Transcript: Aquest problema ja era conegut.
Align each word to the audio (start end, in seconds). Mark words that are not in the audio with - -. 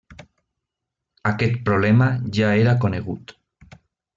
Aquest 1.31 1.59
problema 1.69 2.09
ja 2.39 2.49
era 2.63 2.77
conegut. 2.87 3.37